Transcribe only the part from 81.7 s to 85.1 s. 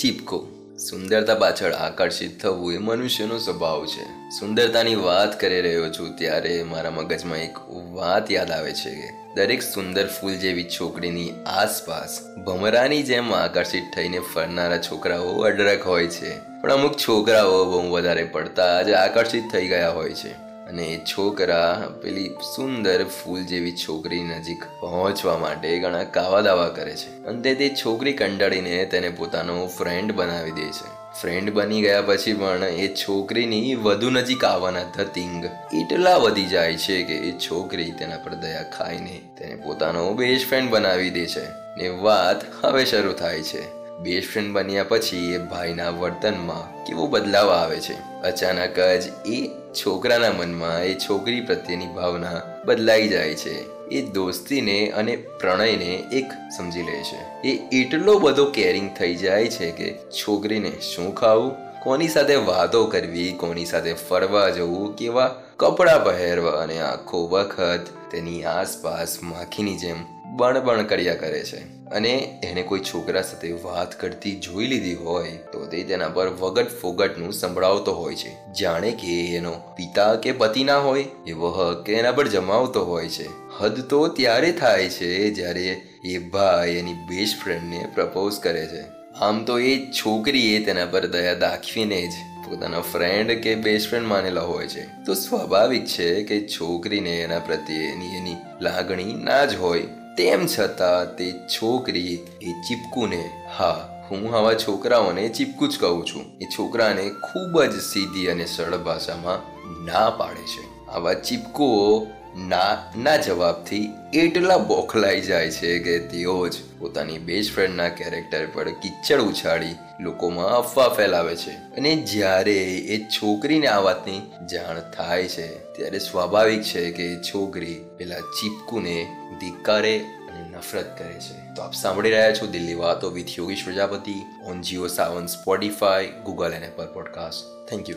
એના પર જમાવતો હોય છે. હદ તો ત્યારે થાય